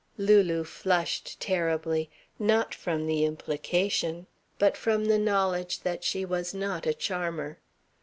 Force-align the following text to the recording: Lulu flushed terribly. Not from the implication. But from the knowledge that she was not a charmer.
Lulu 0.17 0.63
flushed 0.63 1.39
terribly. 1.39 2.09
Not 2.39 2.73
from 2.73 3.05
the 3.05 3.23
implication. 3.23 4.25
But 4.57 4.75
from 4.75 5.05
the 5.05 5.19
knowledge 5.19 5.81
that 5.81 6.03
she 6.03 6.25
was 6.25 6.55
not 6.55 6.87
a 6.87 6.93
charmer. 6.95 7.59